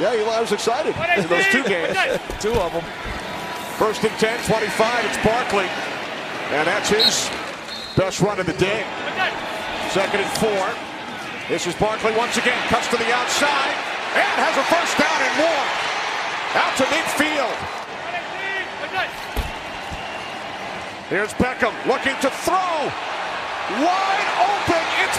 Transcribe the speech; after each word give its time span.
Yeah, 0.00 0.14
Eli 0.14 0.40
was 0.40 0.50
excited 0.50 0.90
in 0.90 1.28
those 1.28 1.46
two 1.54 1.62
games. 1.64 1.94
Two 2.40 2.54
of 2.54 2.72
them. 2.72 2.82
First 3.78 4.02
and 4.02 4.14
10, 4.18 4.46
25. 4.46 5.04
It's 5.06 5.18
Barkley. 5.22 5.70
And 6.50 6.66
that's 6.66 6.90
his 6.90 7.30
best 7.96 8.20
run 8.20 8.40
of 8.40 8.46
the 8.46 8.58
day. 8.58 8.82
Second 9.90 10.20
and 10.20 10.32
four. 10.38 10.66
This 11.48 11.66
is 11.66 11.74
Barkley 11.76 12.10
once 12.16 12.36
again. 12.36 12.58
Cuts 12.68 12.88
to 12.88 12.96
the 12.96 13.12
outside 13.14 13.74
and 14.18 14.34
has 14.42 14.54
a 14.58 14.66
first 14.66 14.98
down 14.98 15.20
and 15.22 15.34
more. 15.38 15.66
Out 16.58 16.74
to 16.78 16.84
midfield. 16.90 17.54
Here's 21.10 21.34
Beckham 21.34 21.74
looking 21.86 22.18
to 22.22 22.30
throw. 22.42 22.90
Wide 23.78 24.30
open. 24.42 24.82
It's 25.06 25.18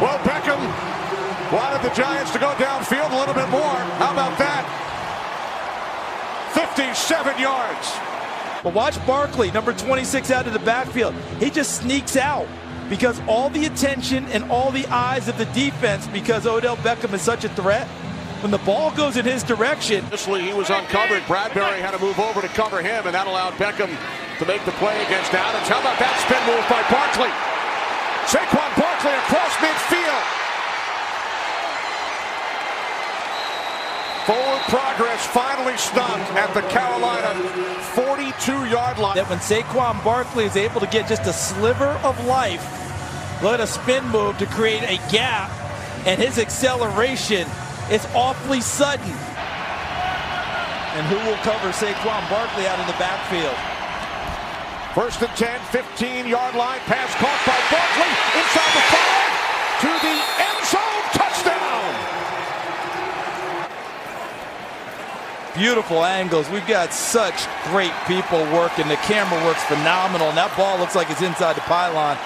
Well, 0.00 0.18
Beckham 0.20 0.58
wanted 1.52 1.88
the 1.88 1.94
Giants 1.94 2.32
to 2.32 2.38
go 2.38 2.50
downfield 2.54 3.12
a 3.12 3.16
little 3.18 3.34
bit 3.34 3.48
more. 3.48 3.76
How 4.00 4.12
about 4.12 4.36
that? 4.38 4.64
57 6.52 7.38
yards. 7.38 7.92
But 8.62 8.74
watch 8.74 9.04
Barkley, 9.06 9.50
number 9.50 9.72
26, 9.72 10.30
out 10.30 10.46
of 10.46 10.52
the 10.52 10.58
backfield. 10.60 11.14
He 11.38 11.50
just 11.50 11.82
sneaks 11.82 12.16
out 12.16 12.46
because 12.88 13.20
all 13.28 13.50
the 13.50 13.66
attention 13.66 14.24
and 14.26 14.44
all 14.50 14.70
the 14.70 14.86
eyes 14.86 15.28
of 15.28 15.38
the 15.38 15.46
defense 15.46 16.06
because 16.08 16.46
Odell 16.46 16.76
Beckham 16.78 17.12
is 17.12 17.22
such 17.22 17.44
a 17.44 17.48
threat. 17.50 17.86
When 18.42 18.50
the 18.50 18.58
ball 18.58 18.90
goes 18.92 19.16
in 19.16 19.24
his 19.24 19.42
direction, 19.42 20.04
Initially, 20.06 20.42
he 20.42 20.52
was 20.52 20.68
uncovered. 20.70 21.22
Bradberry 21.22 21.78
had 21.78 21.92
to 21.92 21.98
move 21.98 22.18
over 22.18 22.42
to 22.42 22.48
cover 22.48 22.82
him, 22.82 23.06
and 23.06 23.14
that 23.14 23.26
allowed 23.26 23.54
Beckham 23.54 23.88
to 24.38 24.44
make 24.44 24.64
the 24.66 24.72
play 24.76 25.00
against 25.06 25.32
Adams. 25.32 25.68
How 25.68 25.80
about 25.80 25.96
that 25.96 26.12
spin 26.20 26.42
move 26.44 26.60
by 26.68 26.84
Barkley? 26.92 27.32
Saquon 28.28 28.73
Across 29.04 29.56
midfield. 29.56 30.24
Forward 34.24 34.62
progress 34.68 35.26
finally 35.26 35.76
stopped 35.76 36.32
at 36.32 36.54
the 36.54 36.62
Carolina 36.68 37.38
42-yard 37.92 38.98
line. 38.98 39.16
that 39.16 39.28
when 39.28 39.40
Saquon 39.40 40.02
Barkley 40.02 40.46
is 40.46 40.56
able 40.56 40.80
to 40.80 40.86
get 40.86 41.06
just 41.06 41.26
a 41.26 41.34
sliver 41.34 41.90
of 42.02 42.24
life, 42.24 42.64
let 43.42 43.60
a 43.60 43.66
spin 43.66 44.08
move 44.08 44.38
to 44.38 44.46
create 44.46 44.84
a 44.84 44.96
gap, 45.12 45.50
and 46.06 46.18
his 46.18 46.38
acceleration 46.38 47.46
is 47.90 48.06
awfully 48.14 48.62
sudden. 48.62 49.12
And 50.96 51.06
who 51.08 51.16
will 51.28 51.36
cover 51.44 51.68
Saquon 51.72 52.30
Barkley 52.30 52.66
out 52.66 52.80
in 52.80 52.86
the 52.86 52.96
backfield? 52.98 53.74
First 54.94 55.20
and 55.22 55.36
10, 55.36 55.58
15-yard 55.74 56.54
line. 56.54 56.78
Pass 56.86 57.12
caught 57.18 57.42
by 57.42 57.58
Barkley. 57.66 58.06
Inside 58.38 58.72
the 58.78 58.84
five. 58.94 59.26
To 59.82 59.90
the 60.06 60.16
end 60.38 60.60
zone. 60.70 61.02
Touchdown. 61.18 61.90
Beautiful 65.54 66.04
angles. 66.04 66.50
We've 66.50 66.66
got 66.66 66.92
such 66.92 67.46
great 67.70 67.92
people 68.08 68.42
working. 68.52 68.88
The 68.88 68.96
camera 69.06 69.38
works 69.44 69.62
phenomenal, 69.64 70.28
and 70.28 70.36
that 70.36 70.50
ball 70.56 70.78
looks 70.78 70.96
like 70.96 71.10
it's 71.10 71.22
inside 71.22 71.54
the 71.54 71.60
pylon. 71.60 72.18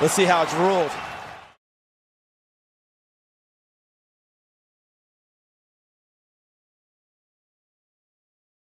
Let's 0.00 0.14
see 0.14 0.24
how 0.24 0.42
it's 0.42 0.54
ruled. 0.54 0.90